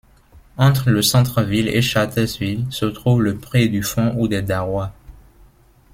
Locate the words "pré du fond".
3.37-4.15